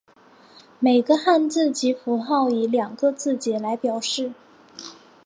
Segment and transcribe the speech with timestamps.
[0.79, 4.33] 每个汉字及符号以两个字节来表示。